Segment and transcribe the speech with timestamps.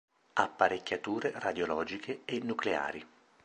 [0.33, 3.07] Apparecchiature Radiologiche e Nucleari.